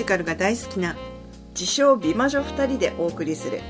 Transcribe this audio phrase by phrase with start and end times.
[0.00, 0.96] ージカルが大好きな
[1.50, 3.60] 自称美魔女2人でお送りする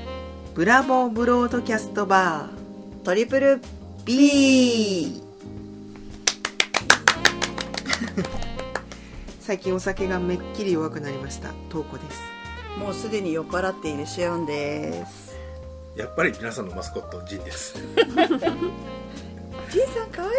[0.53, 2.49] ブラボーブロードキャストバー
[3.03, 3.59] トリプル
[4.05, 5.21] B
[9.41, 11.49] 最近お酒がめっきり弱くなりました。
[11.69, 12.21] トウコです。
[12.79, 15.35] もうすでに酔っ払っているシオンです。
[15.97, 17.75] やっぱり皆さんのマスコットジンです。
[17.83, 17.83] ジ
[19.83, 20.31] ンさんかわい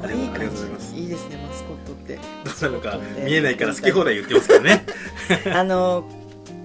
[0.00, 0.64] 可愛い感じ。
[1.00, 2.16] いいですねマスコットって。
[2.16, 2.22] ど
[2.68, 4.84] うなのか見えないから好き放題言ってますけどね。
[5.46, 6.04] い あの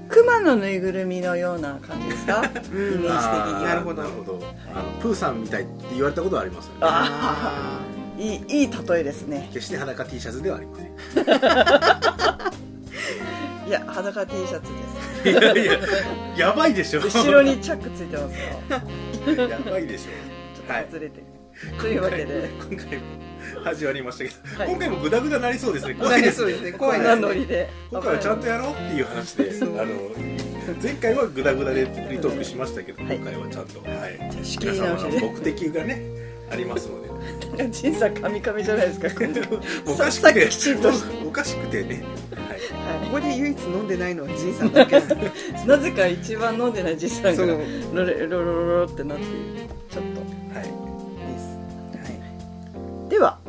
[0.09, 2.43] 熊のぬいぐるみのような感じですか？
[2.47, 2.71] イメージ的
[3.07, 4.39] になるほどなるほど。
[4.73, 6.77] あのプーさんみたいって言われたことはありますよね。
[6.81, 7.79] あ
[8.17, 9.49] いいいい例えですね。
[9.53, 10.87] 決して裸 T シャツではありません。
[13.69, 14.71] いや裸 T シャツ
[15.23, 15.73] でいやいや
[16.49, 17.01] やばいでしょ。
[17.01, 18.33] す後ろにチャックついてます
[19.37, 19.47] よ。
[19.47, 21.19] やばいでしちょょはいっとずれて。
[21.19, 21.23] る、
[21.79, 22.49] というわけで。
[22.69, 23.03] 今回も
[23.63, 24.69] 始まりましたけど、はい。
[24.69, 25.93] 今回もグダグダなりそうですね。
[25.99, 26.71] 怖いですね。
[26.71, 29.75] こんなノリで今回はちゃんとやろうっていう話であの
[30.81, 33.17] 前回はグダグダでフリートークしましたけど、はい。
[33.17, 34.19] 今回はちゃんと、はい、
[34.59, 36.01] 皆様の目的がね
[36.51, 37.09] ありますので。
[37.69, 39.09] ジンさんカミカミじゃないですか。
[39.85, 40.89] おかしくてきちんと
[41.27, 42.59] おかしくてね、はい、
[43.07, 45.15] ここで唯一飲んでないのはじいさんだけなんで
[45.67, 47.45] なぜか一番飲んでないジンさんが
[47.93, 49.23] ロレロロロロってなって
[49.91, 50.03] ちょっ
[50.55, 50.63] はい。
[53.09, 53.48] とでははい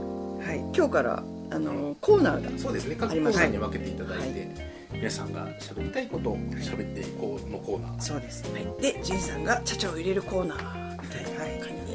[0.80, 2.96] 今日からあのコーナーがそうですね。
[2.98, 4.48] 各コーナーに分けていただいて、
[4.90, 8.00] 皆さんが喋りたいことを喋っていこうのコーナー。
[8.00, 8.50] そうです。
[8.54, 11.94] ねでジンさんがチャチャを入れるコーナーみたいなはい感じ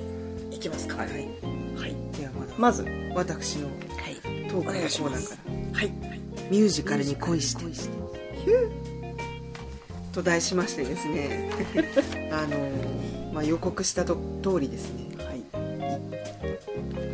[0.50, 0.98] にいきますか。
[0.98, 1.10] はい。
[1.10, 1.96] はい。
[2.16, 3.72] ではまず私のは
[4.12, 4.18] い。
[4.22, 5.36] トークのコーナーか
[5.74, 5.92] らはい。
[6.52, 7.66] ミュージカルに恋して。
[10.14, 11.50] と題しましてですね。
[12.32, 15.26] あの、まあ、予告したと通りですね。
[15.26, 15.44] はい。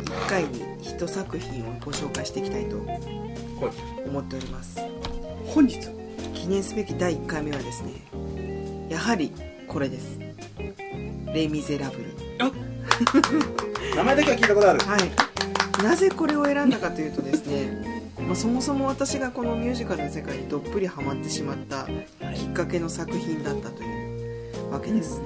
[0.04, 0.71] 1回に
[1.02, 4.08] 1作品をご紹介していきたいとはい。
[4.08, 4.78] 思っております。
[5.46, 5.78] 本日？
[6.34, 7.92] 記念すべき第1回目はですね
[8.88, 9.32] やはり
[9.68, 10.18] これです
[11.32, 12.04] 「レ・ミゼラブル。
[13.96, 15.00] 名前だけは聞いたことある」はい。
[15.82, 21.86] なぜこれを選んだかというとですね、まあ、そもそも私がこのミュージカルの世界にどっぷりハマってしまった
[22.34, 25.20] きっかけの作品だったというわけです、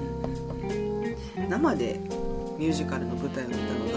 [1.47, 1.99] 生で
[2.57, 3.96] ミュージカルの舞台を見たのが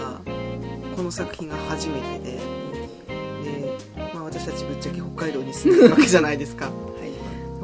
[1.11, 2.31] の作品が初めてで。
[2.31, 3.77] で、
[4.13, 6.71] まあ、私たちぶっちゃけ北海道に住んでるわけじゃないですか。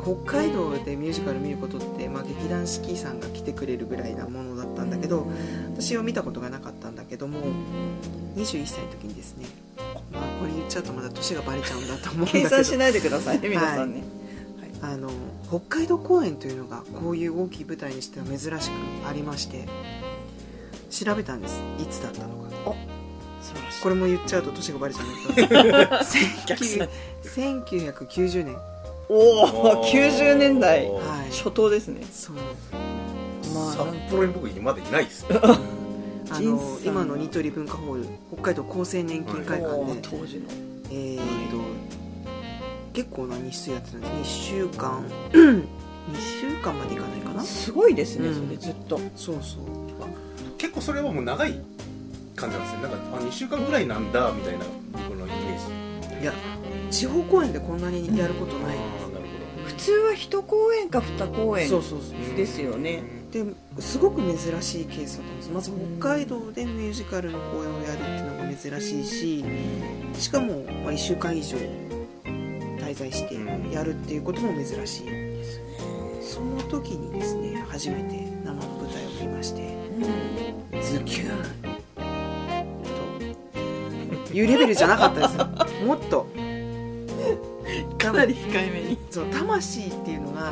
[0.03, 5.27] 北海道でミュージカル見ることって、まあ、劇団四季さんが来てくれるぐらいなものだったんだけど
[5.73, 7.39] 私は見たことがなかったんだけども
[8.37, 9.47] 21歳の時にですね、
[10.13, 12.43] まあ、これ言っちゃうとまだ年がバレちゃうんだと思うんだけど。
[12.43, 14.03] 計算しないでくださいね皆さんね。
[14.81, 15.09] あの
[15.49, 18.73] 北海道公演というのがこういう大きい舞台にしては珍しく
[19.09, 19.67] ありまして
[20.89, 21.61] 調べたんです。
[21.81, 22.96] いつだったのか
[23.81, 25.71] これも言っちゃうと年がバレちゃう んだけど
[26.47, 26.89] 逆算
[27.23, 28.55] 1990年
[29.09, 29.41] おお
[29.79, 30.09] おー。
[30.11, 30.97] 90年代は
[31.27, 31.31] い。
[31.31, 32.01] 初頭ですね。
[32.11, 32.35] そう。
[33.53, 35.25] ま札幌に僕まだいないです。
[36.29, 40.43] あ人の生今のニトリ文化ホール北海道厚生年金会館で、当時の。
[40.91, 41.57] えーっと
[42.93, 45.03] 結構な日数やってたんです2週間。
[45.31, 45.63] 2
[46.41, 47.43] 週間までいかないかな。
[47.43, 48.99] すごいですねうんそれずっと。
[49.15, 49.61] そうそう。
[50.57, 51.59] 結構それはもう長い
[52.37, 52.81] 感じなんですよ。
[52.81, 56.21] なんかあ2週間ぐらいなんだみたいな僕のイメージ。
[56.21, 56.33] いや
[56.89, 59.25] 地方公演でこんなにやることないああなる
[59.65, 63.03] 普通は一公演か二公演そうそうそうほどですよね。
[63.31, 63.43] で
[63.79, 65.49] すごく珍しいケースだったんです。
[65.51, 69.45] まず北海道でミュージカルの公演をやるっていうのが珍しいし
[70.13, 71.57] しかも、まあ、1週間以上
[72.23, 73.35] 滞在して
[73.73, 75.07] やるっていうことも珍しい
[76.21, 79.75] その時にですね初めて生の舞台を見まして
[80.81, 81.76] ズキューン。
[81.76, 81.76] と
[84.37, 85.47] いうレベルじゃなかったですよ。
[85.85, 86.27] もっと。
[87.97, 88.97] かなり控えめに。
[89.09, 90.51] その魂っていうのが、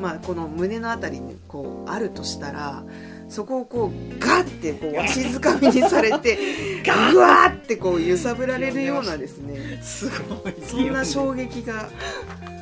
[0.00, 2.84] まあ、この胸のあたりにこうあるとしたら
[3.28, 6.38] そこをこうガッてこうわしづかみにされて
[7.12, 10.54] ぐわーってこう揺さぶられるようなですねすごい。
[10.64, 11.88] そんな衝撃が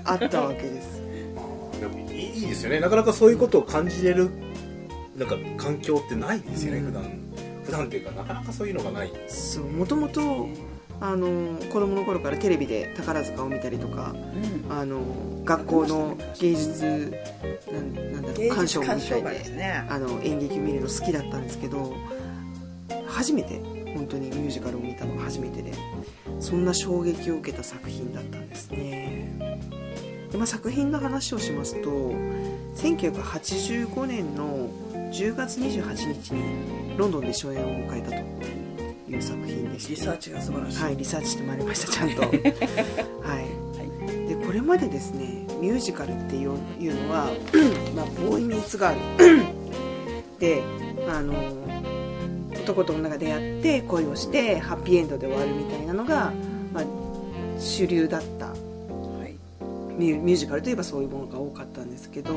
[0.04, 1.02] あったわけです。
[1.80, 2.80] でもいいいいですよね。
[2.80, 4.30] なかなかそういうことを感じれる
[5.16, 7.25] なんか環境ってないですよね、うん普段
[7.66, 9.12] 普段っていうかなかなかそういうのがない。
[9.28, 10.48] そうもともと
[11.00, 14.14] あの子供の頃からテレビで宝塚を見たりとか
[14.70, 15.00] あの
[15.44, 17.12] 学校の芸術
[17.70, 19.86] なんなんだろう鑑賞みたいでね。
[19.90, 21.94] あの演劇見るの好きだったんですけど
[23.06, 23.60] 初めて
[23.94, 25.72] 本当にミュージカルを見たのが初めてで
[26.40, 29.38] そんな衝撃を受けた作品だったんですね。
[30.30, 31.90] で、まあ、作品の話をしますと
[32.76, 34.68] 1985年の
[35.16, 38.16] 10月28日にロンドンで初演を迎えたと
[39.10, 42.20] いう作品でしてリサーチが素晴らしい、はいリサーチしてまいりましたちゃんと。
[42.22, 42.32] はい。
[44.28, 47.30] でこれれまでですねミュージカルっていういうのは
[47.96, 49.44] まあボーイミーツガール。
[50.38, 50.62] で
[51.08, 51.32] あの
[52.62, 56.34] 男と女が出会って恋をしてハッピーエンドで終わるみたいなのが、
[56.74, 56.84] まあ、
[57.58, 58.48] 主流だった。
[58.48, 58.54] は
[59.24, 59.34] い。
[59.98, 62.34] ミュージカルといえばそういうものが多かったんですけど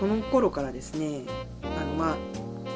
[0.00, 1.22] この頃からですね
[1.62, 2.16] あのまあ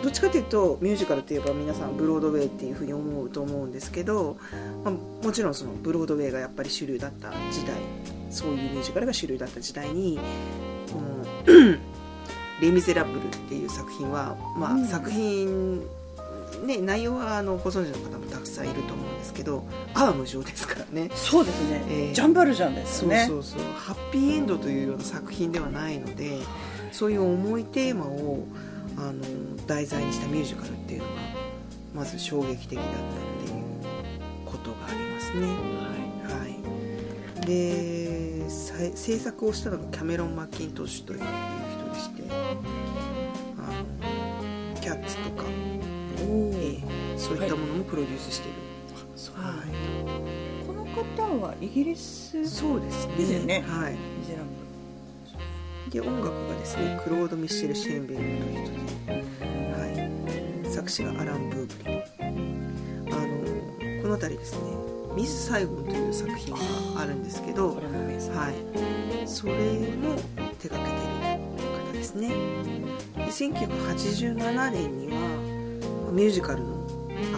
[0.03, 4.37] どっちかというとミュージカルといえば皆さんブロードウェイっていうふうに思うと思うんですけど、
[4.85, 7.77] まあ、もちろんそのブロードウェイがやっぱり主流だった時代
[8.31, 10.19] そういうミュージカルが主流だった時代に
[10.93, 11.79] この
[12.61, 14.87] 「レ・ミゼラブル」っていう作品は、まあうん。
[14.87, 15.83] 作品
[16.65, 19.65] ね、内容はあのご存知の方もたくさんいると思うんですけど
[19.95, 21.11] 「あは無情」ですからね。
[21.15, 23.61] そうですね、えージャンバルジャンですそうねそうそう。
[23.77, 26.39] ハッピーエンドというような作品ではないので
[26.93, 28.45] そういう重いテーマを
[28.97, 29.23] あの
[29.67, 31.13] 題材にしたミュージカルっていうのが
[31.95, 32.95] まず衝撃的だったっ
[33.47, 33.63] ていう
[34.45, 35.47] ことがありますね。
[36.25, 36.47] は
[37.43, 37.47] い。
[37.47, 41.27] でさ制作をしたのがキャメロン・マッキントッシュという人
[41.95, 42.23] でして
[43.59, 43.63] あ
[44.75, 45.45] のキャッツとか、
[46.23, 48.59] おええそういったものもプロデュースしている、
[49.17, 49.55] そうは
[50.67, 53.61] この方はイギリスい、そうですね。
[53.61, 53.65] ね。
[53.67, 53.93] はい。
[53.93, 54.43] ミゼラ
[55.91, 58.73] で音楽がですねクロード・ミッシェル・シェーンベルグという人
[59.07, 61.97] で、はい、作詞がアラン・ブーブリ
[63.11, 63.17] あ
[63.95, 64.61] のこの辺りですね
[65.17, 66.61] 「ミス・サイゴン」という作品が
[67.01, 67.77] あるんですけど
[68.39, 70.15] はい、それも
[70.59, 72.29] 手掛けてる方ですね。
[73.17, 76.85] で1987年にはミュージカルの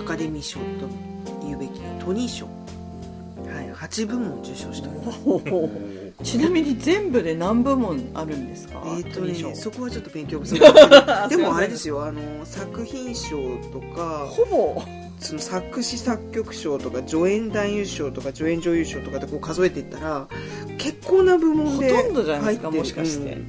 [0.01, 2.49] アカデミー賞というべきトニー賞、
[3.91, 5.71] 8部門受賞しておりますほうほうほ
[6.21, 6.25] う。
[6.25, 8.83] ちなみに全部で何部門あるんですか？
[8.87, 10.59] えーとね、そこはちょっと勉強不足。
[11.29, 13.37] でもあれですよよあの作品賞
[13.73, 14.83] とかほぼ。
[15.19, 20.29] その作詞作曲賞とか助演男優賞とか助演女優賞とかでこう数えていったら
[20.79, 23.33] 結構な部門でほとんどじゃないですか入ってるもしかして。
[23.35, 23.47] うん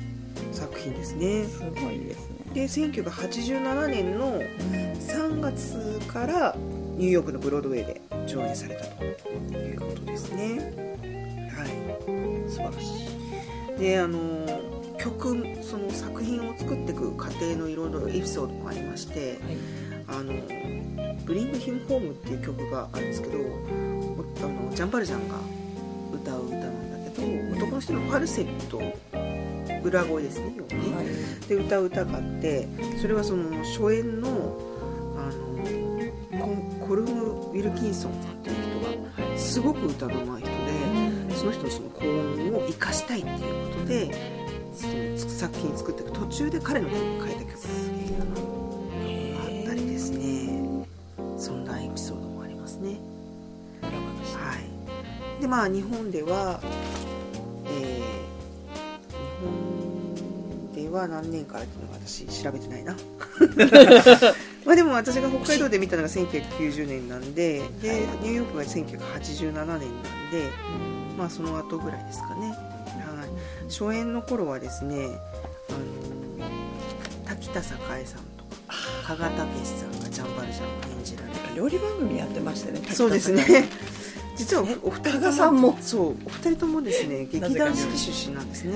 [0.51, 1.45] 作品ですね。
[1.45, 2.35] すごいですね。
[2.53, 4.41] で1987年の
[4.99, 6.55] 3月から
[7.01, 10.59] ニューヨークのブロードウェイで上演されたということですね。
[11.51, 12.47] はい。
[12.47, 13.07] 素晴らし
[13.75, 13.79] い。
[13.79, 14.45] であの
[14.99, 19.39] 曲その作品を作っていく過程のいろいろエピソードもありまして
[20.09, 20.19] はい。
[20.19, 20.33] あの
[21.25, 25.35] 「ブリング・ヒム・ホーム」っていう曲があるんですけどおあのジャンバルジャンが
[26.13, 28.79] 歌う歌なんだけど男の人のファルセット
[29.83, 31.47] 裏声ですね要はね、はい。
[31.49, 32.67] で歌う歌があって
[33.01, 34.70] それはその初演の
[36.91, 43.39] あのコンコルム・ウィルキンソンさんっていう人がすごく歌の上手い人でその人のその高音を生かしたいっていう
[43.73, 44.13] ことで
[44.73, 50.85] その作品作っていく途中で彼の曲に変えた曲っていうのがあったりですね。
[51.37, 52.97] そんなエピソードもありますね。
[53.81, 53.87] は
[55.39, 55.41] い。
[55.41, 56.59] でまあ日本では
[57.65, 58.01] えー
[60.73, 62.95] 日本では何年からっていうのが私調べてないな
[64.65, 69.77] まあでも私が北海道で見たのが1990年なんででニューヨークが1987年なん。
[70.31, 70.49] で
[71.17, 75.07] まあその後ぐらいですかね、はい、初演の頃はですね
[75.69, 76.47] あの
[77.25, 77.77] 滝田栄さん
[78.37, 78.75] とか
[79.05, 81.41] 加賀武さんがジャンバルジャンを演じられて。
[81.55, 83.67] 料理番組やってましたねそうですね。
[84.37, 85.77] 実はおお二人さんも？
[85.81, 88.73] そうお二人ともですね劇団四季出身なんですね。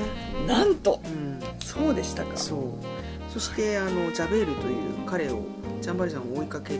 [0.47, 1.01] なんと。
[1.03, 1.39] うん。
[1.63, 2.37] そうでしたか。
[2.37, 2.59] そう。
[3.33, 4.75] そしてあのジャベールという
[5.05, 5.41] 彼を
[5.85, 6.79] ジャンバルジャンを追いかけ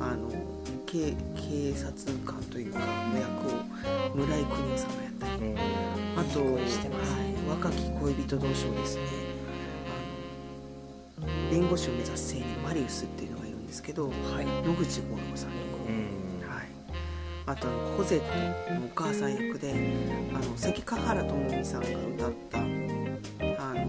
[0.00, 0.30] あの
[0.86, 1.92] 警警察
[2.24, 2.78] 官というか
[3.12, 5.54] の役を村井邦夫さんがやったり。
[6.16, 9.02] あと、いい声してますはい若き恋人同士をですね
[11.18, 14.46] あの弁護士を目指す青年マリウスっていうのがいるんですけどはい。
[14.66, 15.56] 野口五郎さんと
[16.46, 16.66] か、はい、
[17.44, 17.68] あと
[17.98, 19.74] コゼットのお母さん役で
[20.32, 22.58] あの関ヶ原智美さんが歌った
[23.62, 23.84] 「あの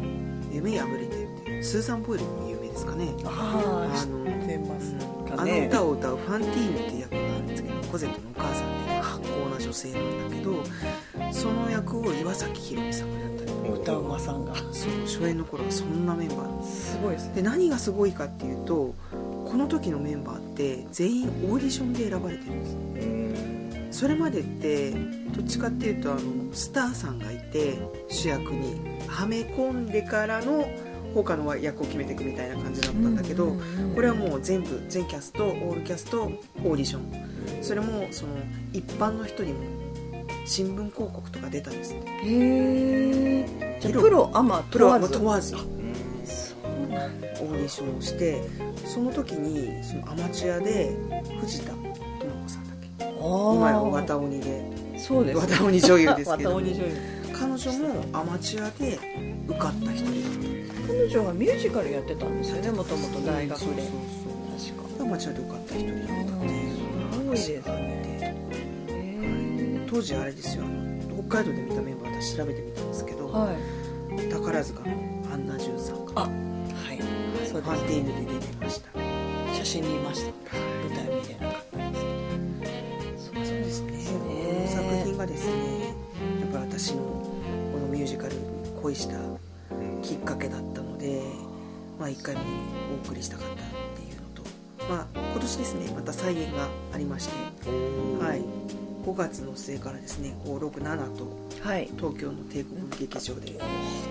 [0.52, 1.16] 夢破れて」
[1.62, 3.14] スーザン・ボイルも有名ですかね。
[3.26, 14.56] ああのってますうんあの歌を歌うファンティーヌっていう役があるんですけどコゼットのお母さんっていうのは発酵な女性なんだけどその役を岩崎宏美さんがやったり歌うまさんが。
[14.56, 16.92] そう初演の頃はそんなメンバーなんです。
[16.94, 17.36] すごいですね。
[17.36, 24.00] で何がすごいかっていうとこの時のメンバーって全員オーディションで選ばれてるんです。
[24.00, 26.22] それまでってどっちかっていうとあの
[26.54, 27.78] スターさんがいて
[28.10, 28.92] 主役に。
[29.08, 30.66] はめ込んでからの
[31.14, 33.56] 他の役を決めていくみたいな感じだったんだけど、
[33.96, 37.04] これはもう全部全キャストオールキャストオーディション。
[37.62, 38.34] それもその
[38.74, 39.60] 一般の人にも
[40.46, 45.52] 新聞広告とか出たんですへえじゃあプロアマプロは問わず問わず。
[46.26, 47.28] そうなんだ。
[47.28, 48.42] オーディションをして
[48.86, 50.96] その時にそのアマチュアで
[51.40, 51.78] 藤田智
[52.44, 53.06] 子さんだっけ？
[53.06, 54.72] あ今やあ綿鬼で。
[54.98, 56.62] そうです綿鬼女優ですけど。
[57.34, 59.00] 彼女もアマチュアで
[59.48, 60.61] 受かった一人だった
[60.92, 63.66] 彼女はミュージカルやってたんですよねもともと大学で。
[63.66, 65.08] そうそう確かそう。
[65.08, 66.76] アマチュアで受かった一人だったっていう。
[67.14, 67.64] すごいですね。
[68.90, 70.66] へ当時あれですよ。
[70.66, 74.30] あの北海道で見たメンバー私調べてみたんですけど、ーはい。
[74.30, 74.88] 宝塚の
[75.34, 76.30] アンナ・ジュンさんがあは
[76.94, 77.00] い。
[77.48, 78.90] そうファンテでィーヌで出てました。
[79.54, 80.34] す写真見ました。
[80.52, 83.92] 舞台見れなかったですそうですね。
[83.92, 84.12] ねこ
[84.62, 85.54] の作品がですね
[86.42, 88.42] やっぱり私のこのミュージカルに
[88.82, 89.16] 恋した
[92.02, 92.48] まあ、1回目に
[93.04, 93.58] お送りしたかったっ
[93.96, 94.42] ていうのと、
[94.90, 97.36] まあ、今年ですねまた再演がありまして、
[98.20, 98.42] はい、
[99.06, 101.28] 5月の末からですね567と
[101.62, 101.88] はい。
[101.98, 103.60] 東京の帝国劇場で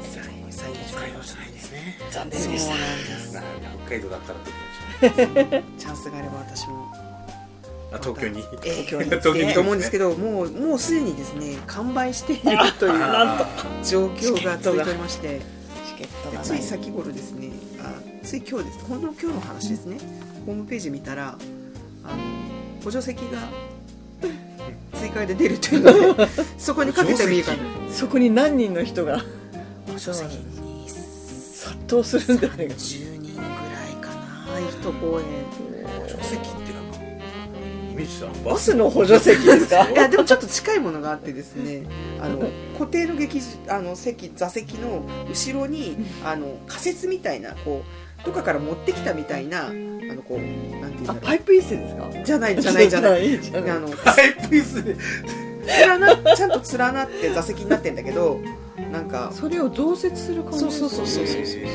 [0.05, 2.75] 再演されましたないですね残そうなん念でした。
[2.75, 3.35] です。
[3.35, 3.45] なん。
[3.45, 6.93] だ北海道だったらどこチャンスがあれば私も。
[7.93, 8.45] あ東京に？
[8.65, 9.05] ええ 東京に。
[9.07, 12.43] 東京にと思うんですけどもうもうすでにですね完売している
[12.79, 12.93] という
[13.85, 15.41] 状況が続いておりまして。
[15.41, 15.60] チ
[16.01, 16.63] ケットでがないつい。
[16.63, 18.85] 先頃ですねあつい今日です。
[18.87, 19.99] ほんの今日の話ですね。
[20.47, 21.37] ホームページ見たら
[22.05, 22.17] あの
[22.83, 23.49] 補助席が
[24.99, 26.29] 追加で出るというので
[26.59, 27.59] そこにかけてもいいかな。
[27.93, 29.23] そこに何人の人が
[29.87, 34.59] 補助席に殺到するんじゃないか10人ぐらいかな。
[34.61, 35.25] 一公演
[36.03, 36.70] 補助席って
[38.01, 39.89] なんかイメージしたバスの補助席ですか？
[39.91, 41.83] いやでもちょっと近いものがあってですね
[42.21, 42.39] あの
[42.75, 47.83] 固定の劇あの席座席の後ろにあの仮設みたいなこ
[48.23, 52.09] うどっかから持ってきたみたいなあのこうなんていうんだろあパイプ椅子ですか？
[52.09, 53.41] うじゃないじゃないじゃない。
[53.41, 53.71] じゃない。
[53.71, 54.85] あのパイプ椅子。
[54.85, 54.97] で
[55.87, 58.41] 連なちゃんと連なって座席になってんだけど
[58.91, 61.69] なんかそれを増設する感じそうそうそうそうそうそんな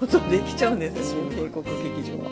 [0.00, 0.76] ことできちゃう。
[0.76, 1.64] んですよね帝国
[2.00, 2.30] 劇場は。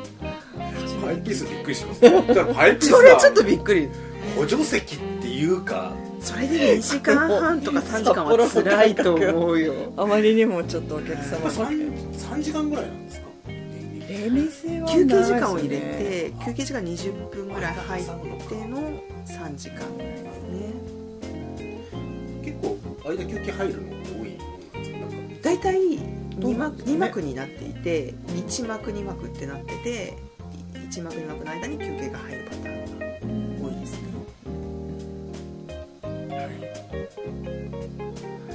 [1.04, 3.88] パイプ椅子びっくりしますだからパイプ椅子それはちょっとびっくり。
[4.36, 5.92] 補助席っていうか。
[6.20, 9.92] それで2時間半とか3時間は辛いと思うよ。
[9.96, 11.40] あまりにもちょっとお客様。
[11.40, 13.28] が 3, 3時間ぐらいなんですか？
[14.08, 18.10] 休憩時間を入れて休憩時間20分ぐらい入って
[18.66, 18.78] の
[19.26, 20.72] 3時間ですね。
[22.44, 23.88] 結構間休憩入るの
[24.20, 24.38] 多い？
[25.42, 25.98] 大体
[26.38, 30.16] 2幕どうなんですかね ,2 幕になっていて1幕2幕ってなってて
[30.74, 34.08] 1幕2幕の間に休憩が入るパターンが多いですね。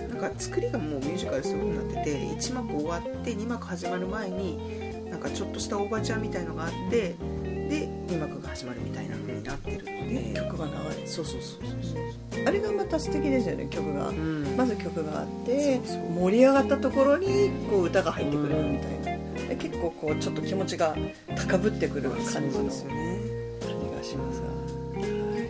[0.10, 14.09] なんか作りがもうミュージカルそういう風になってて1幕終わって2幕始まる前になんかちょっとしたおばちゃんみたいのがあってで2幕が始まるみたいな風になってるので曲が流れそうそうそうそうるあれがまた素敵ですよね曲が。
[14.09, 14.57] そう、うん。
[14.57, 15.79] まず曲があって
[16.15, 19.23] 盛り上がったところにこう歌が入ってくるみたいな。
[19.47, 20.95] で結構こうちょっと気持ちが
[21.35, 25.45] 高ぶってくる感じの感じがしますが、はい、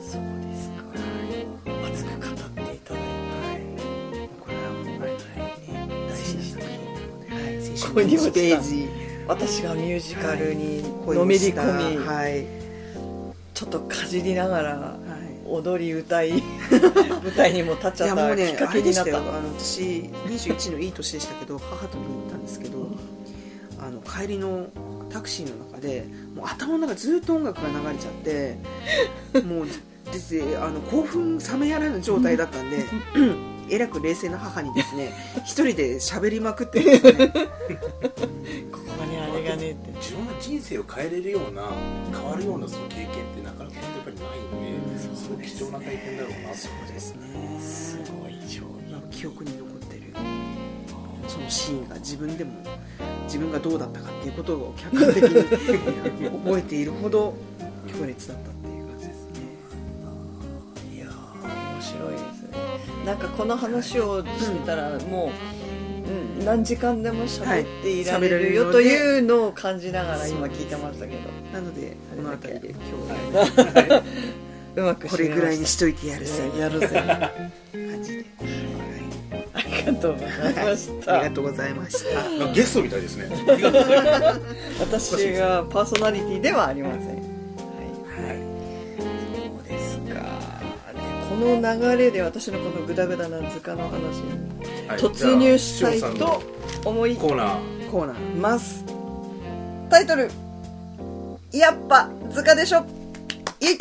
[0.00, 0.82] そうですか。
[1.86, 3.02] 熱く語っていただい
[4.40, 4.98] これはもう、ね、
[6.08, 8.88] 大事な作品なので、はい、先 週ここに落ちた1ページて
[9.26, 12.46] 私がミュージカルに恋のめり込み、はい、
[13.54, 15.03] ちょっとかじりながらはい
[15.46, 16.32] 踊り歌い
[17.22, 19.04] 舞台にも立っちゃったきいやもうねっかあれでした。
[19.04, 19.38] けになったよ。
[19.38, 19.80] あの私
[20.26, 22.88] 21のいい年でしたけど母と見に行ったんですけど
[23.80, 24.66] あの帰りの
[25.10, 28.56] タクシーの中でもう頭の中ずっと音楽が流れちゃって
[29.46, 29.66] もう
[30.12, 32.84] ですねあの興奮冷めやらぬ状態だったんで
[33.70, 35.12] えらく冷静な母にですね
[35.44, 37.28] 一人で喋りまくってましたね。
[38.70, 39.90] ここにあれがねって。
[39.98, 41.62] 自分の人生を変えれるような
[42.12, 44.73] 変わるようなその経験ってなかなかやっぱりないので、うん
[45.24, 47.58] すごく貴重な体験だろうなとそうですね。
[47.58, 48.34] すごい
[49.10, 50.02] 記憶に残ってる。
[51.26, 52.52] そのシーンが自分でも
[53.24, 57.34] 自分がどうだったかっていうことを客観的に覚えているほど
[57.86, 59.40] 強烈だったっていう感じですね。
[60.94, 61.10] いやー
[61.72, 62.58] 面白いですね。
[63.06, 65.32] なんかこの話をしてたらも
[66.06, 71.20] う、うん、何時間でも喋っていられるよはいというのを感じながら今聞いてましたけど。
[71.54, 74.02] なのでこの辺りで今日は
[74.76, 76.50] うまくこれぐらいにしとといてやるぜ。
[76.58, 76.88] やるぜ。
[76.88, 78.24] 感じで、
[79.52, 80.30] ありがとうござい
[80.64, 81.14] ましはい、た。
[81.14, 82.04] ありがとうございまし
[82.38, 82.52] た。
[82.52, 84.40] ゲストみたいですねありがとうございます
[84.80, 87.06] 私がパーソナリティではありません。
[87.06, 87.16] はい。
[87.16, 87.22] は
[88.34, 88.38] い。
[89.36, 90.04] そうですか。
[90.04, 94.98] でこの流れで私のこのグダグダな図鑑の話にはい。
[94.98, 96.42] 突入したいと
[96.84, 97.90] 思いコーナー。
[97.90, 98.36] コーナー。
[98.40, 98.84] ます
[99.88, 100.30] タイトル
[101.52, 102.84] やっぱ図鑑でしょ
[103.60, 103.78] いい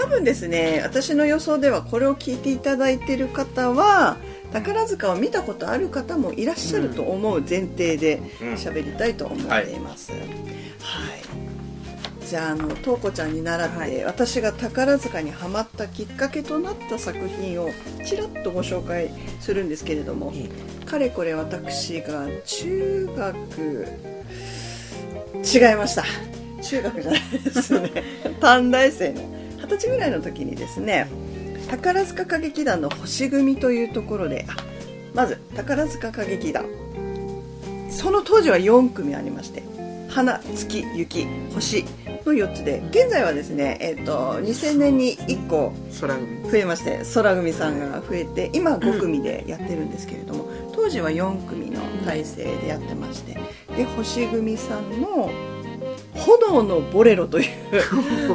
[0.00, 4.16] 多分ですね私の予想ではこれを聞いていただいている方は
[4.50, 8.54] 宝塚を見たことある方もいらっしゃると思う前提でうん。
[8.54, 10.20] 喋りたいと思っています、はい。
[12.26, 14.04] じゃああのとうこちゃんに習って、はい。
[14.04, 17.68] 私が宝塚にはまったきっかけとなった作品を
[18.04, 20.32] ちらっとご紹介するんですけれども、
[20.84, 23.86] かれこれ私が中学
[25.44, 26.04] 違いました。
[26.62, 27.90] 中学じゃないですね。
[28.40, 29.39] 短大生の
[29.70, 31.08] 二十歳ぐらいの時にですね
[31.68, 34.56] 宝塚歌劇団の星組というところであ
[35.14, 36.64] まず宝塚歌劇団。
[37.90, 39.62] その当時は4組ありまして
[40.08, 41.84] 花月雪星
[42.24, 53.38] の4つで現在はですね、えー、と2000年に1個増えまして空組さんが増えて今5組でやってるんですけれども、当時は4組の体制でやってまして
[53.76, 55.30] で星組さんの
[56.20, 57.44] 「炎のボレロ」とい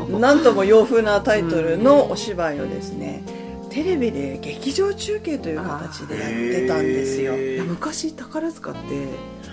[0.10, 3.24] う なんとも洋風なタイトルのお芝居をですね
[3.70, 7.34] テレビで劇場中継という形でやってたんですよ。
[7.68, 8.80] 昔宝塚って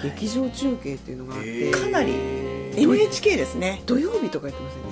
[0.04, 2.12] 劇場中継っていうのがあって、かなり
[2.76, 3.82] NHK ですね。
[3.84, 4.91] 土曜日とかやってませんでし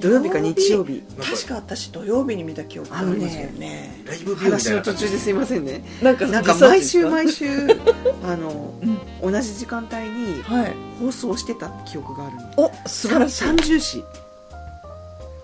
[0.00, 0.72] 土曜日か日。
[0.72, 1.02] 曜日。
[1.18, 4.02] 確か私土曜日に見た記憶がありますよね。
[4.06, 5.84] ライブビューみ話の途中ですいませんね。
[6.02, 7.46] なんかなんか毎週毎週
[8.24, 8.74] あの、
[9.22, 9.32] うん。
[9.32, 10.74] 同じ時間帯にはい。
[11.00, 12.42] 放送してた記憶があるの。
[12.56, 13.44] お素晴らしい。
[13.44, 14.04] 三重視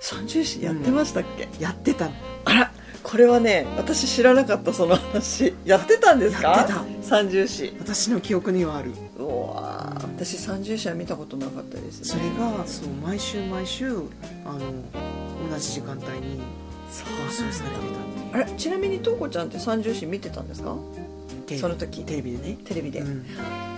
[0.01, 2.13] 三重視やってましたっけ、やってたの。
[2.45, 2.73] あら
[3.09, 5.55] これはね私知らなかったその話。
[5.65, 6.49] やってたんですか？
[6.51, 6.85] やってた。
[7.03, 8.91] 三重視私の記憶にはある。
[9.17, 10.03] うわー。
[10.17, 13.87] 私三重視は見たことなかったですそれがそう毎週毎週
[14.45, 14.59] あの
[15.51, 16.41] 同じ時間帯に
[16.91, 17.09] そう。
[17.27, 18.59] 放送されてあれ？
[18.59, 20.75] ちなみにとうこちゃんって三重視見てたんですか？
[21.47, 22.03] たその時。
[22.03, 22.59] テレビでね。
[22.65, 23.25] テレビで、うん。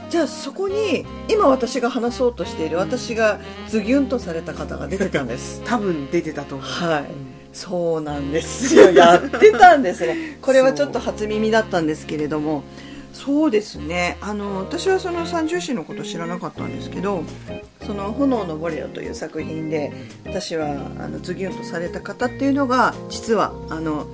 [0.09, 5.61] じゃあそこに今私が話そうとしている私がズギュンとされた方が出てたんです。
[5.69, 6.67] 多分出てたと思う。
[6.67, 7.03] はい。
[7.03, 8.91] うんそうなんですよ。
[8.91, 10.39] やってたんですね。
[10.43, 12.63] これはちょっと初耳だったんですけれども。
[13.13, 14.17] そうですね。
[14.21, 17.25] あの私はその三重詩のこと知らなかったんですけど
[17.85, 19.93] その「炎のボレロ」という作品で
[20.25, 20.69] 私は
[21.01, 24.07] あのズギュンとされた方っていうのが実はあの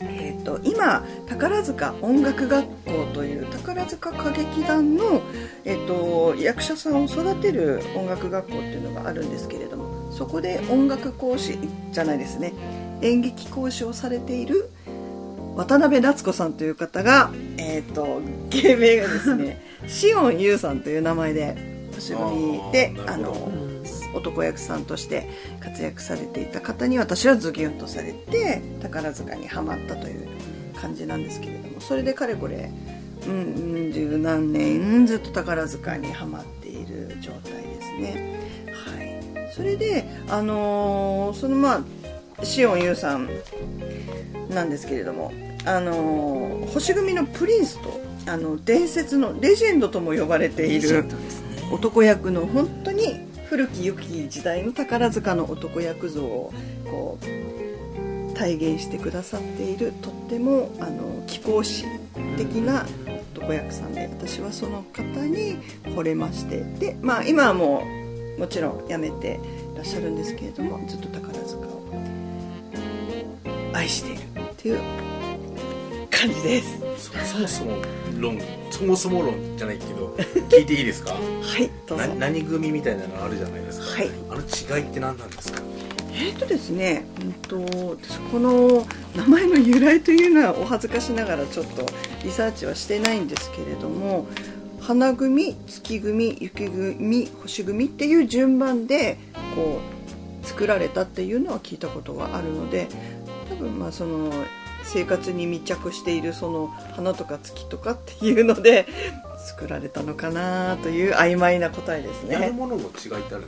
[0.00, 5.22] えー、と今宝塚音楽学校という宝塚歌劇団の、
[5.64, 11.56] えー、と役者さんを育てる音楽学校っていうのがあるんですけれどもそこで音楽講師
[11.92, 12.52] じゃないですね。
[13.02, 14.68] 演劇講師をされている
[15.54, 21.56] 渡辺夏子さんという方が、えー、と芸名がですね シオン・ユウさんという名前で
[21.94, 23.68] 星組であのうん
[24.16, 25.28] 男役さんとして
[25.60, 30.26] 活躍されていた方に私はズギュンとされて宝塚にはまったという
[30.80, 32.72] 感じなんですけれどもそれでかれこれ
[33.28, 38.30] うんうん十何年ずっと宝塚にはまっている状態ですね。
[38.32, 38.37] はい
[39.58, 41.84] それであのーそのま
[42.40, 43.28] あシオン・ユウさん
[44.50, 45.32] なんですけれども
[45.66, 51.06] あのー星組のプリンスとあの伝説のレジェンドとも呼ばれている
[51.72, 56.52] 男役の本当に古き良き時代の宝塚の男役像を
[56.84, 61.84] こう体現してくださっているとってもあの貴公子
[62.36, 62.86] 的な
[63.34, 66.60] 男役さんで私はその方に惚れまして。
[66.78, 67.97] でまあ今はもう
[68.38, 69.40] もちろん辞めて
[69.74, 71.82] いらっしゃるんですけれどもずっと宝塚を
[73.74, 74.80] 愛しているっていう
[76.10, 76.78] 感じです。
[76.98, 77.76] そそもそも
[78.18, 78.38] 論
[78.70, 80.16] そもそも論じゃないけど
[80.48, 81.12] 聞いていいですか？
[81.12, 81.18] は
[81.58, 82.06] いどうぞ。
[82.06, 84.10] な何組みたいなのあるじゃないですか、はい。
[84.30, 85.62] あの違いって何なんですか？
[86.12, 87.60] えーとですね、うんと
[87.96, 91.86] 私この名前の由来というのはお恥ずかしながらちょっと
[92.24, 94.26] リサーチはしてないんですけれども
[94.88, 99.18] 花組月組雪組星組っていう順番で
[99.54, 99.80] こ
[100.42, 102.88] う作られたっていうのは聞いたことがあるので
[103.50, 104.32] 多分まあその
[104.84, 108.86] 生活に密着しているその花とか月とかっていうので
[109.48, 112.34] 作られたのかなという曖昧な答えですね。
[112.34, 112.90] やるものの違いっ
[113.24, 113.44] てある。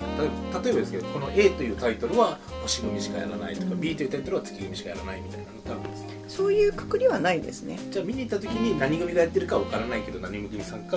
[0.64, 7.78] 例えばですけどこの A というタイトルは星組しかやらないとか、B というタイトルは月組しかやらないみたいなのってあるんですかそういうくくりはないですね。
[7.90, 10.96] じゃあ見に行った時に何組がやってるかわからないけど何組さんか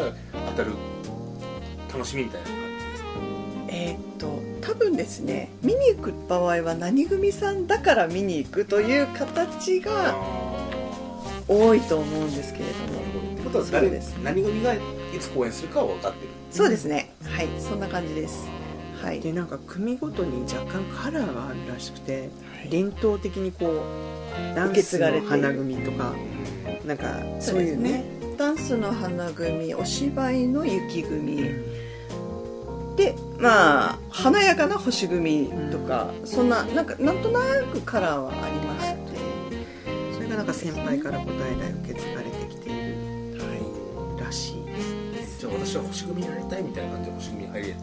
[0.50, 0.72] 当たる
[1.92, 3.10] 楽しみみたいな感じですか？
[3.70, 10.16] えーっと多分ですね見に行く場合は何組さんだから見に行くという形があ
[11.48, 13.13] 多いと思うんですけれども
[13.54, 14.16] ことは誰です。
[14.24, 14.80] 何組がい
[15.20, 16.30] つ公演するかは分かってる。
[16.52, 17.14] そうですね。
[17.24, 17.48] はい。
[17.60, 18.48] そんな感じです。
[19.02, 19.20] はい。
[19.20, 22.70] でなんか組ごとに若干カラーがあるらしくてはい。
[22.70, 26.14] 伝統的にこうダンスの花組とか
[26.86, 28.04] なんかそういうね。
[28.38, 31.38] ダンスの花組お芝居の雪組。
[32.96, 37.40] でまあ華やかな星組とか、そんななんかなんとな
[37.72, 39.04] くカラーはありまして。
[40.14, 42.33] それがなんか先輩から答え代受け継がれて
[45.44, 47.76] じゃあ私は星組になりたいみたいな感じで星組に入れ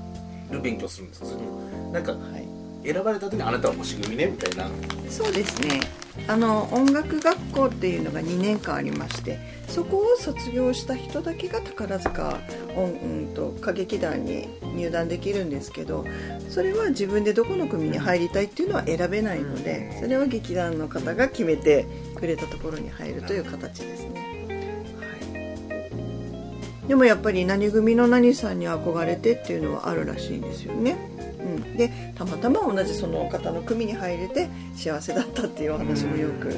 [0.50, 2.48] る勉強するんですかそれともなんかはい。
[2.82, 4.70] 選ばれた時にあなたは星組ねみたいな。
[5.10, 5.80] そうですね。
[6.26, 12.38] あの音楽学校っていうのが2年間ありましてそこを卒業した人だけが宝塚
[12.76, 16.04] 音、うん、と歌劇団に入団できるんですけど
[16.48, 24.29] それは自分でどこの組に入りたいっていうのは選べないのでそれは劇団の方が決めてくれたところに入るという形ですね、はい、
[26.90, 30.96] でもやっぱり何組の何さんに憧れてっていうのはあるらしいんですよね。
[31.38, 36.52] うん、でたまたま同じその方の組に入れて幸せだったっていうお話もよく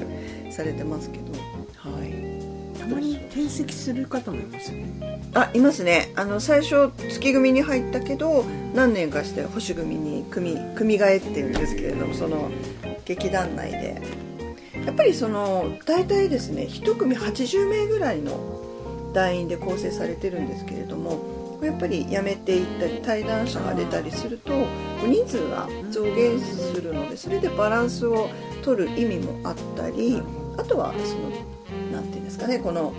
[0.50, 1.32] されてますけど、
[1.76, 5.20] はい、たまに転籍する方もいますよね。
[5.34, 6.10] あいますね。
[6.16, 12.50] あの最初月組に入ったけど何年かして星組に組組替えっていうんですけれどもその
[13.04, 14.00] 劇団内で。
[14.86, 18.61] やっぱりその大体ですね1組80名ぐらいの
[19.12, 24.50] 団員で構成されてるんですけれどもやっぱり辞めていったり退団者が出たりすると
[25.04, 28.28] 人数が増減するのでそれでバランスを
[28.64, 30.20] 取る意味もあったり
[30.58, 31.30] あとはその
[31.92, 32.92] 何て言うんですかねこの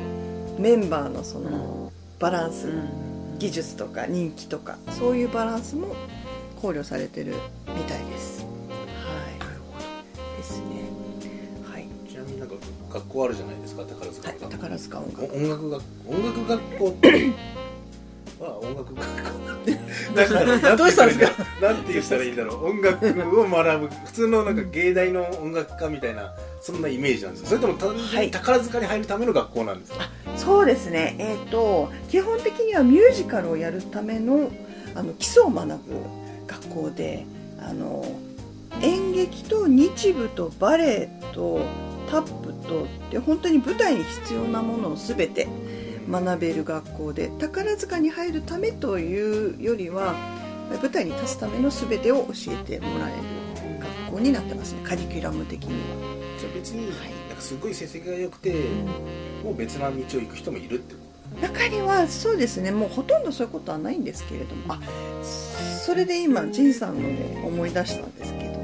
[0.58, 2.70] メンバーのそのバランス
[3.40, 5.96] 技術とか人気とかそういうバランスも
[6.62, 7.36] 考慮されてる
[7.76, 8.43] みたいです。
[12.94, 16.86] 学校あるじゃないですか宝塚はい宝塚音楽お音楽学音楽学校。
[18.40, 21.32] は音楽学校 どうしたんですか？
[21.62, 22.66] なんて言ったらいいんだろう。
[22.66, 23.08] 音楽
[23.40, 23.88] を学ぶ。
[24.06, 28.26] 普通のなんか芸大の音楽科みたいなそんなイメージなんですかそれとも単純はい。
[28.26, 34.50] に宝塚に入るための学校なんですか、そうですね、えー、と基本的にはミュージカルをやるための
[34.96, 35.74] あの基礎を学ぶ
[36.48, 37.26] 学校で
[37.60, 38.06] あの
[38.82, 41.62] 演劇と日舞とバレエと
[42.14, 45.48] タップとで本当に舞台に必要なものを全て
[46.08, 50.14] 学べる学校で宝塚に入るためというよりは
[50.70, 54.82] 舞台に立つための全てを教えてもらえる学校になってますね。
[54.84, 56.14] カリキュラム的には。
[56.40, 58.54] じゃあ別になんかすごい成績が良くて、
[59.44, 61.00] もう別な道を行く人もいるってこ
[61.42, 62.72] 中にはそうですね。
[62.72, 64.74] もうほとんどそういうことはないんですけれども。
[64.76, 64.80] あ
[65.24, 68.63] それで今仁さんので思い出したんですけど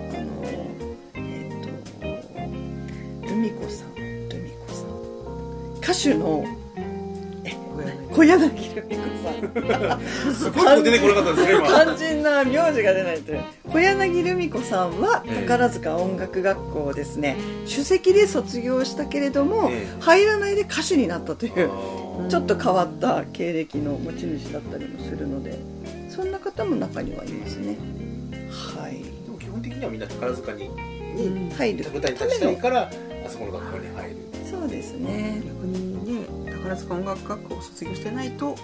[3.40, 3.96] ミ子さん。
[3.96, 4.90] ルミ子さん。
[5.82, 6.44] 歌手の
[8.12, 9.42] 小柳ルミ子さん。
[10.30, 11.68] とすごい出てこなかったですね今。
[11.68, 13.44] 肝心な名字が出ないという。
[13.72, 15.42] 小柳ルミ子さんはええ。
[15.42, 17.38] 宝塚音楽学校をですね。
[17.70, 20.02] 首席で卒業したけれども、ええ。
[20.02, 21.70] 入らないで歌手になったという
[22.30, 25.58] ちょっと変わった経歴の持ち主だったりもするので
[26.10, 27.78] そんな方も中にはいますね。
[28.52, 29.19] はい
[29.50, 31.86] 基本的にはみんな宝塚にに入る。
[31.92, 32.84] 舞台に立ちたいから
[33.26, 34.18] あそこの学校に入る。
[34.50, 35.42] そうですね。
[35.44, 38.56] 逆にね宝塚音楽学校を卒業してないと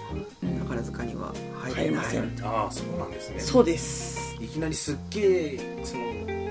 [0.42, 0.58] うん。
[0.60, 2.32] 宝塚には入れません。
[2.42, 3.40] ああそうなんですね。
[3.40, 4.36] そうです。
[4.40, 5.20] いきなりすっげ
[5.54, 6.04] えその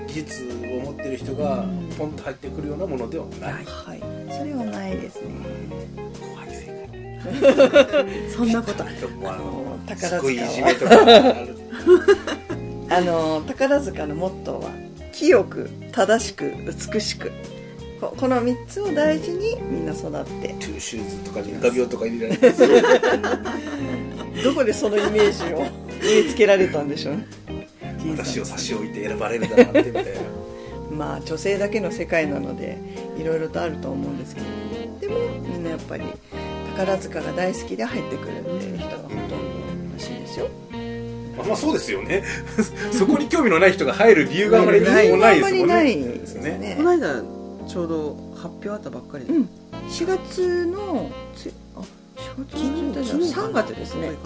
[0.06, 1.88] 技術を持ってる人がうん。
[1.96, 4.00] ポンと入ってくるようなものではない、はい。
[4.30, 5.30] それはないですね。
[6.20, 8.84] 怖い世界 そんなこと。
[8.84, 10.20] あの宝塚は。
[10.20, 11.56] すごいいじめとかある
[12.88, 14.70] あの宝塚のモットーは
[15.12, 16.52] 清く正しく
[16.92, 17.32] 美しく。
[18.00, 20.10] ここの3つを大事にみんな育っ
[20.42, 20.48] て。
[20.48, 22.52] トゥーシューズとかに画鋲とか入れられて
[24.44, 25.64] どこでそのイメージを
[26.02, 27.26] 植え付けられたんでしょうね。
[28.16, 29.72] 私を差し置いて選ばれるだなん。
[29.72, 30.10] てみたいな
[30.90, 32.78] まあ女性だけの世界なので
[33.18, 34.46] いろいろとあると思うんですけど
[35.00, 35.18] でも
[35.48, 36.04] みんなやっぱり
[36.76, 39.34] 宝塚が大好きで入ってくるっていう人がほとんど
[39.94, 40.48] らしいですよ
[41.36, 42.24] まあまあそうですよね。
[42.92, 45.68] そこに興味のない人が入る理由があまりないもないですあんまりもん。
[45.68, 47.22] ねないですねこの間
[47.68, 49.48] ちょうど発表あったばっかりで、うん。
[49.90, 51.80] 4月のつあ
[52.16, 54.08] 4月の昨日3月ですね。
[54.08, 54.16] うん。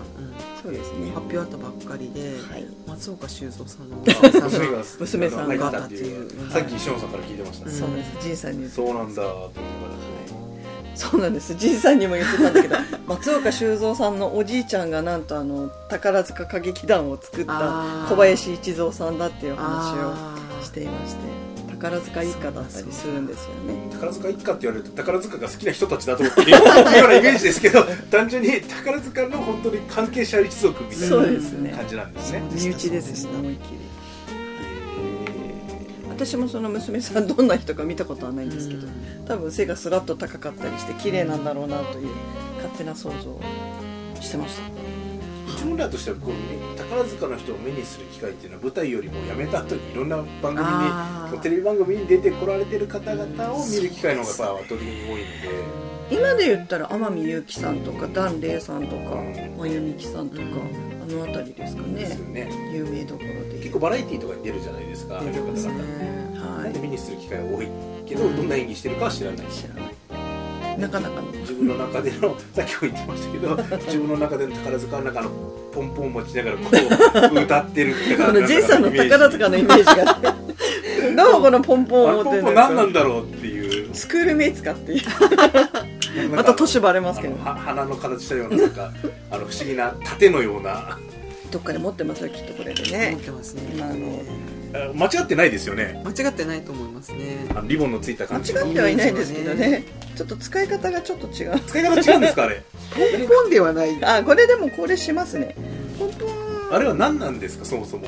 [0.63, 1.07] そうですね。
[1.15, 2.67] 発表あったばっかりで、はい。
[2.87, 6.27] 松岡修造さんのあ 娘さんが娘さんが入ったっていう。
[6.43, 7.73] はいさっきしおんさんから聞いてました、うん。
[7.73, 8.11] そうなんです。
[8.21, 8.69] 仁さんに。
[8.69, 10.10] そうなんだと思いなが
[10.95, 11.55] そうなんです。
[11.55, 12.77] 仁さんにも言ってたんだけど
[13.07, 21.21] 松岡修造さんのおじいちゃんがなんとあの宝塚歌劇団を作った小林一三さんだっていう話あをしていまして
[21.71, 23.75] 宝塚一家だったりするんですよね。
[23.93, 31.73] ら宝塚一家って言われると宝塚が好きな人たちだと思っていうようなイメージですけど 単純に宝塚の本当に関係者一族みたいそうなですね。
[31.75, 32.43] 感じなんですね。
[32.53, 33.79] 身内です思いっきり
[36.21, 38.87] 私もその娘さんどんな人か見たことはないんですけど
[39.27, 42.09] 多分背がスラッと高かったりして綺麗なんだろうなという
[42.57, 43.41] 勝手な想像を
[44.21, 44.61] してまし
[45.53, 55.27] 自分らとしてはこう宝塚の人を目にする機会っていうのは舞台よりも辞めた後にいろんな番組にテレビ番組に出てこられてる方々を見る機会の方がやっぱ圧倒的に多いの
[55.87, 55.91] で。
[56.11, 59.57] 今で言ったら天海祐希さんとか檀れいさんとかうん。
[59.59, 61.03] 真由美樹さんとか、うん。
[61.03, 62.45] あの辺りですかですよね。
[62.47, 63.59] ね有名どころで。
[63.59, 67.69] 結構バラエティーとかに出るじゃないですかあう方々はなんで目にする機会が多い
[68.07, 69.51] けどどんな演技してるかは知らないい。
[69.51, 70.00] 知らない
[70.81, 75.31] なかなかの自分の中でのさっきも言ってましたけど 自分の中での宝塚の中の
[75.73, 76.71] ポンポンを持ちながらこ
[77.35, 80.19] う 歌ってるってこの J さんの宝塚のイメージが。
[81.17, 83.95] どうもこのポンポンを持ってるポン何なんだろうっていう。
[83.95, 85.01] スクールメイツかっていう。
[86.31, 87.35] また年バレますけど。
[87.35, 88.91] あのは鼻の形したようななんか
[89.31, 90.99] あの不思議な盾のような。
[91.51, 93.63] どっかで持ってますよきっとこれで持ねってますね。
[93.75, 93.97] 今のあ
[94.95, 96.01] 間違ってないですよね。
[96.05, 97.47] 間違ってないと思いますね。
[97.51, 98.55] あのリボンのついた間感じ。
[98.55, 99.85] の違ってはいないですけどね。
[100.17, 101.61] ちょっと使い方がちょっと違う。
[101.67, 102.63] 使い方違うんですかあれ？
[103.29, 103.99] ポンではない。
[104.05, 105.55] あこれでもこれしますね。
[105.99, 106.33] 本当は
[106.73, 108.07] あれは何なんですかそもそも？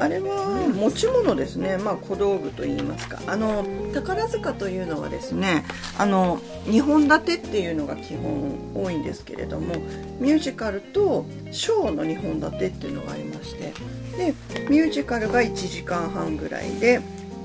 [0.00, 3.20] あれは持ち物ですね、まあ、小道具といいますか。
[3.26, 5.64] あの宝塚というのはですね
[5.98, 9.74] あの2本立てっていうのが基本多いんですけれども
[10.20, 13.72] ミュージカルとショーの2本立てっていうのがありまして
[14.16, 14.34] で
[14.68, 17.00] ミュージカルが1時間半ぐらいで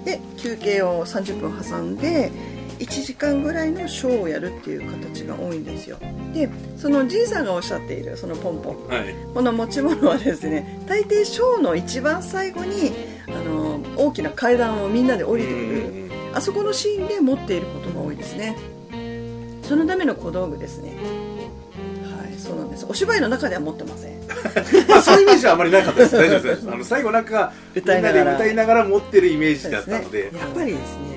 [0.06, 2.30] で休憩を30分挟んで
[2.84, 5.98] 1時間ぐらいのショーをやるっていう形が多いんですよ。
[6.34, 8.88] でそのじいさんがおっしゃっているそのポンポン。
[8.88, 9.16] はい。
[9.34, 12.94] この持ち物はですね大抵ショーの一番最後に
[13.28, 15.88] あの大きな階段をみんなで降りてくる。
[15.98, 16.04] うん
[16.36, 18.58] あそこのシーンで持っていることが多いですね。
[19.62, 20.98] そのための小道具ですね。
[22.04, 22.86] はいそうなんです。
[22.90, 24.20] お芝居の中では持ってません。
[24.90, 26.16] まあそういうイメージはあまりなかったです。
[26.16, 26.68] 大丈夫です。
[26.70, 28.26] あの最後なんか歌いながら。
[28.26, 30.32] みんなで歌いながら持ってるイメージだったので。
[30.34, 31.13] やっぱりですね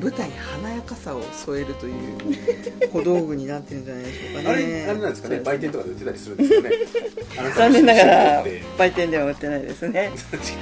[0.00, 1.94] 舞台に華やかさを添えるという
[2.92, 5.40] 小道具になってるんじゃないでしょうかあれねあれなんですかね？
[5.40, 6.74] 売店とかで売ってたりするんですかね？
[7.56, 8.62] 残念ながらで。
[8.78, 10.00] 売店では売ってないですね、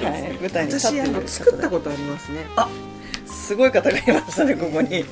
[0.03, 1.05] はい、舞台に立っている。
[1.05, 2.45] 私あの作ったことありますね
[3.49, 5.03] すごい方がいましたねここに。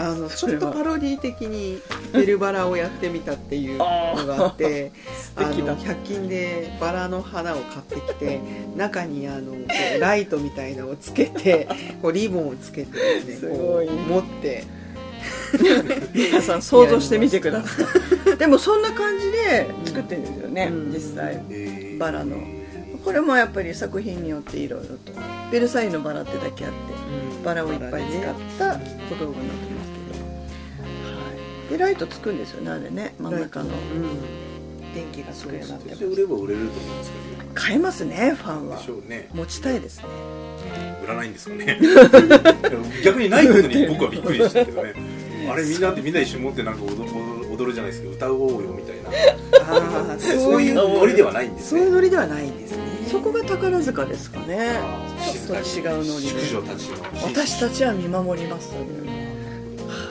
[0.00, 1.82] あのちょっとパロディ的に
[2.14, 3.84] ベルバラをやってみたっていうの
[4.26, 4.90] があって
[5.36, 5.74] あ素敵だ。
[5.74, 8.40] の100均でバラの花を買ってきて
[8.74, 9.58] 中にあのこ
[9.98, 11.68] うライトみたいなのをつけて
[12.00, 13.58] こうリボンをつけてですねい。
[13.58, 14.64] こう持って。
[16.14, 17.82] 皆さん想像してみてくださ
[18.34, 18.36] い。
[18.38, 20.90] でもそんな感じで作ってるんですよね、うん。
[20.90, 21.42] 実際。
[21.50, 22.36] えーバラの
[23.04, 25.12] これもやっぱり作品によっていろいろと。
[25.52, 26.76] ベルサイユのバラってだけあって
[27.44, 31.30] バラをいっぱい使った小道具になってますけど、は
[31.68, 33.14] い、でライトつくんですよねあれね。
[33.18, 33.66] 真ん中の。
[33.66, 34.44] うん。
[34.94, 36.04] 電気がつくようになってます。
[36.04, 39.28] 売れば売れると思うんですけ買えますねファンどはね。
[39.32, 40.04] 持ちたいですね。
[41.04, 41.78] 売らないんですかね。
[43.04, 44.94] 逆にないことに僕はびっくりしたけどね。
[45.50, 49.10] あれみんなでみんな一緒に持ってなんか踊踊踊るじゃないですけど歌おうよみたいな。
[49.66, 50.74] ああそういう。
[50.74, 52.82] ノリではないんですそういうねノリではないんですね。
[53.10, 54.78] そこが宝塚ですかね。
[55.32, 56.96] ちょっと違うノリ淑で女たちの。
[57.22, 58.70] 私たちは見守ります。
[58.70, 58.84] という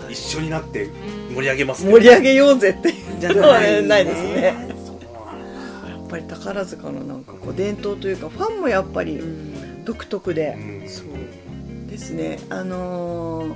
[0.09, 0.89] 一緒になって
[1.33, 1.91] 盛り上げますね。
[1.91, 4.41] 盛り上げようぜっていうじゃのはないですね。
[4.43, 10.55] やっぱり宝塚のなんかこう伝統というかファンもやっぱりうん独特で。
[10.57, 10.87] うん。
[10.87, 11.05] そう。
[11.89, 12.39] ですね。
[12.49, 13.55] あの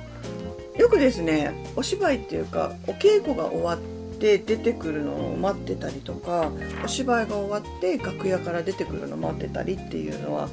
[0.78, 3.78] よくですねお芝居っていうかお稽古が終わっ
[4.18, 6.50] て出てくるのを待ってたりとか
[6.84, 10.48] お芝居が終わって楽屋から出てくるのを待ってたりっていうのは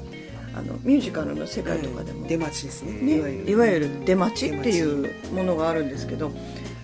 [0.56, 2.94] あのミュージカルの世界とかでも、出待ちですね。
[2.94, 3.52] ね、いわゆる。
[3.52, 4.50] いわゆる出待ち。
[4.52, 6.32] っていうものがあるんですけど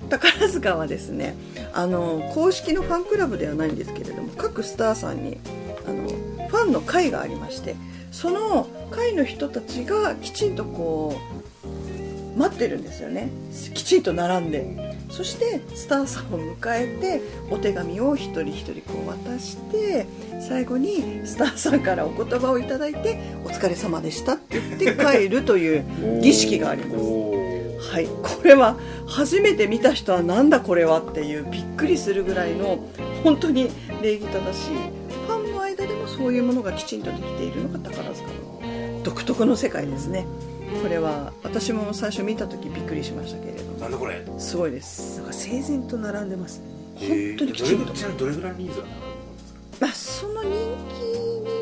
[0.10, 1.36] 宝塚はですね
[1.74, 5.38] あの公式のファンクラブではないんですけれども各スターさんに
[5.88, 6.10] あの
[6.50, 7.76] ファンの会がありまして
[8.12, 11.41] その会の人たちがきちんとこう
[12.36, 13.30] 待ってるんですよね。
[13.74, 14.92] きちんと並んで。
[15.10, 20.08] そしてスターさんを迎えてお手紙を一人一人こう渡して
[20.40, 25.84] 最後にスターさんからお言葉をいただいて「お疲れ様でした」って言って帰るという
[26.22, 27.92] 儀式があります。
[27.92, 28.06] はい。
[28.06, 32.80] これは初めて見た人はなんだこれはっていうびっくりするぐらいの
[33.24, 33.70] 本当に
[34.02, 34.76] 礼儀正しい
[35.28, 40.26] ファンの間でもそういうものがきちんとできているのが宝塚の独特の世界ですね
[40.82, 44.26] これは私も最初見た時びっくりしましたけれどなんだこれ？
[44.38, 45.18] すごいです。
[45.18, 46.66] なんか整然と並んでますね。
[47.00, 49.58] 本当にきちんとえーどれぐちなみにどれぐらいの人数が並ぶんですか？
[49.82, 50.50] まあ、その人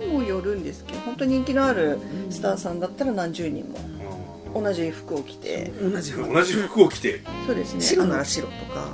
[0.01, 1.97] 気にもよるんですけど本当に人気のある
[2.29, 3.65] スターさんだったら何十人
[4.53, 5.71] も同じ服を着て。
[5.81, 7.21] 同じ同じ服を着て。
[7.45, 7.77] そうですね。
[7.77, 8.87] あの白なら白とか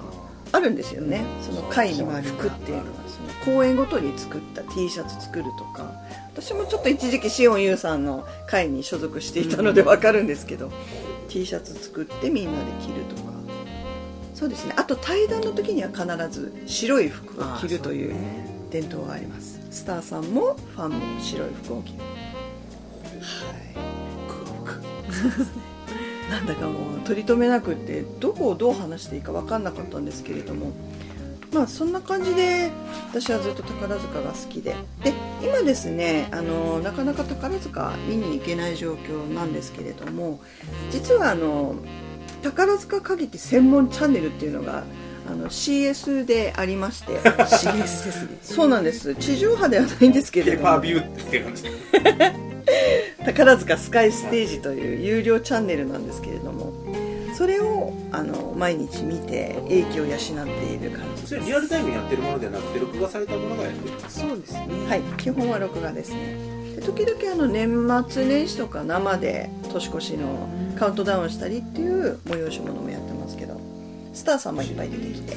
[0.52, 1.24] あるんですよね。
[1.42, 5.92] その会の服っていうのはその公演ごとに作った T シャツ作るとか。
[6.34, 10.72] 私もちょっと一時期シオンユーさんの会に所属していたので分かるんですけど、
[11.30, 13.32] T シャツ作ってみんなで着るとか。
[14.34, 14.74] そうですね。
[14.76, 18.16] あと対談の時には必ず白い服を着るという
[18.70, 19.62] 伝統があります。
[19.72, 22.00] スターさんもファンも白い服を着る。
[22.00, 22.06] は
[23.62, 23.76] い
[26.30, 30.72] なんだかもう取り留めなくってどこをどう話していいか分かんなかったんですけれども。
[31.54, 32.70] まあそんな感じで
[33.12, 34.76] 私はずっと宝塚が好きで。
[35.04, 40.42] で今ですねあのなかなか宝塚見に行けない状況なんですけれども
[40.92, 41.76] 実はあの
[42.42, 44.84] 宝塚歌劇専門チャンネルっていうのが
[45.28, 47.20] あの CS でありまして。
[47.20, 48.38] CS ですね。
[48.42, 49.16] そうなんです。
[49.16, 50.58] 地上波ではないんですけども。
[50.58, 51.64] ーパービューって感じ。
[53.26, 56.74] 宝塚スカイステージという有料チャンネルなんですけれども。
[57.36, 61.28] それをあの毎日見て英気を養っている感じ。
[61.28, 63.96] それリアルタイムにやってるものではなくて録画されたものがやってる。
[64.08, 64.60] そうですね。
[64.88, 65.02] はい。
[65.18, 66.56] 基本は録画ですね。
[66.76, 73.60] で時々あの年末年始とか生で年越しのカウントダウンしたりっていう催し物もやってますけど
[74.16, 75.04] スターさんもいっぱい出て。
[75.14, 75.34] きて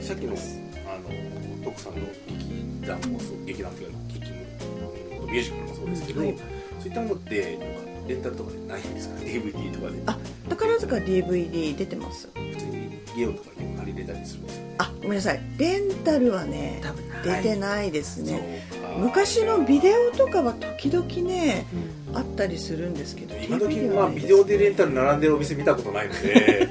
[0.00, 6.38] さっきのあの徳さんの劇団もそう劇団というか劇もミュージカルもそうですけど、はい。
[6.78, 7.64] そういったものってなんか
[8.08, 10.02] レンタルとかでないんですか？DVD とかで。
[10.06, 10.18] あ
[10.48, 12.28] 宝塚 DVD 出てます。
[12.34, 12.81] 普通に
[13.16, 15.40] ゲオとかでも借りれたりするんですかあごめんなさい。
[15.58, 18.66] レンタルはね多分出てないですね。
[18.98, 21.66] 昔のビデオとかは時々ね
[22.12, 26.68] あったりするんですけど今時あビデオでレンタル並んでるお店見たことないので。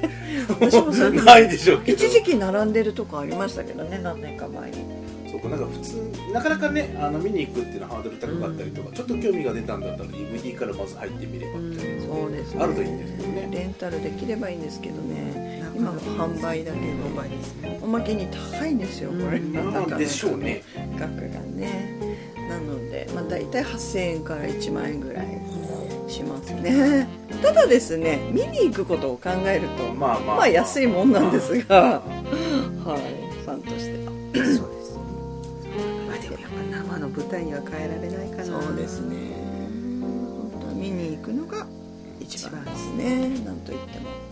[0.60, 2.04] 私もそうな いでしょうけど。
[2.04, 5.02] 一時期並んでるとこありましたけどね何年か前に。
[5.30, 12.62] そうかなんか普通なかなかねあの見に行くっていうのはハードル高かったりとか、ちょっと興味が出たんだったら DVD からまず入ってみればみたいな、そうですね。
[12.62, 13.48] あるといいんですけどね。
[13.50, 15.51] レンタルできればいいんですけどね
[15.82, 20.62] 今は販売だけど販売ですねおまけに高いんですよこれ、うんまあでしょうね。
[20.96, 21.98] 額がね。
[22.48, 25.26] なので、まあ、大体8000円から1万円ぐらい
[26.06, 27.08] しますね。
[27.42, 32.00] ただですね見に行くことを考えるとまあまあ、まあ安いもんなんですが。
[32.00, 34.12] はいファンとしては。
[34.12, 34.94] そうです。
[34.94, 35.00] ね
[36.06, 38.62] まあでもやっぱ生の舞台には変えられないかな。
[38.62, 39.16] そうですね。
[40.76, 41.66] 見に行くのが
[42.20, 43.28] 一番ですね。
[43.44, 44.31] なんといっても。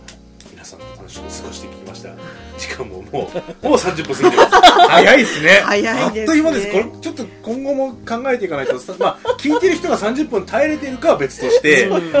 [0.71, 2.09] さんと楽しく過ごしてきました。
[2.57, 3.29] 時間もも
[3.63, 4.49] うもう30分過ぎてます。
[4.89, 5.49] 早いですね。
[5.65, 6.01] 早いですね。
[6.01, 6.71] あっという間です。
[6.71, 8.79] これちょっと今後も考えていかないと。
[8.79, 12.11] さまあ聞いてる人が30分耐えれてるかは別として意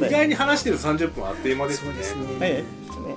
[0.00, 0.10] 題。
[0.10, 1.88] 外に話してる30分はあっという間ですね。
[1.88, 2.22] そうですね。
[2.38, 3.16] はいですね。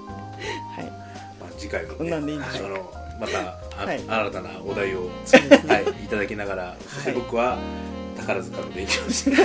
[0.75, 0.85] はい。
[0.85, 2.65] まあ、次回も、ね、こんなんでいいんでしょう。
[2.67, 3.39] あのまた
[3.81, 4.03] あ、はい。
[4.07, 7.57] 新たなお題を、はい、いただきながらそして僕は
[8.17, 9.35] 宝塚の勉強をして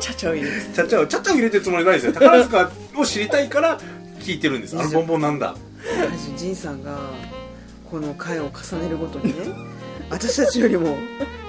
[0.00, 0.74] ちゃちゃを入れて。
[0.74, 2.12] ちゃっちゃをちゃっちゃを入れてるつもりないですよ。
[2.12, 3.78] 宝塚を知りたいから
[4.20, 4.78] 聞いてるんです。
[4.78, 5.54] あのボンボンなんだ。
[5.98, 6.98] 私仁さんが
[7.90, 9.52] この回を重ねるごとにね
[10.10, 10.96] 私たちよりも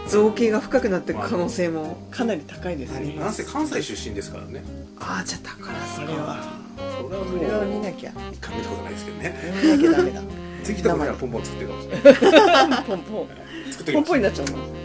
[0.07, 1.97] 造形が深くなっていく可能性も。
[2.09, 3.15] かなり高いですね。
[3.19, 4.63] なんせ関西出身ですからね。
[4.99, 6.43] ああじゃあ宝それ塚は。
[6.77, 8.11] それはもこれはう見なきゃ。
[8.31, 9.35] 一回見たことないですけどね。
[9.63, 10.21] 見なきゃダメだ。
[10.63, 12.83] 次とかにはポンポン作ってるかもしれない。
[12.87, 13.27] ポンポン。
[13.71, 14.81] 作ってポンポンにるなっちゃうの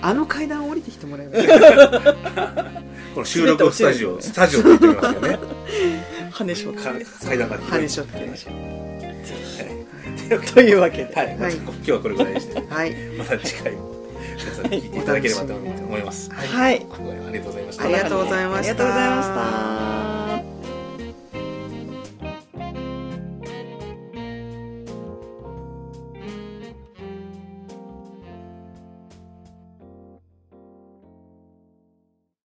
[0.00, 2.64] あの階段降りてきてもらえば
[3.14, 5.38] この収録スタジオスタジオって言ってますよね
[6.44, 6.92] 羽しょってか
[7.24, 8.28] 階段が羽根しょってはい。
[10.54, 11.14] というわけで。
[11.14, 11.54] はい、はい。
[11.54, 12.94] 今日はこれぐらいにしてはい。
[13.16, 13.96] また次回も
[14.38, 16.30] 皆さん聞いていただければと思います。
[16.30, 16.80] はい。
[16.80, 17.84] 今回はありがとうございました。
[17.84, 18.58] ありがとうございました。
[18.58, 19.28] ありがとうございまし
[20.02, 20.07] た